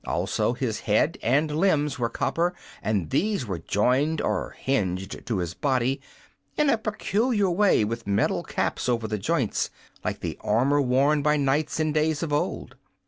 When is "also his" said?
0.03-0.79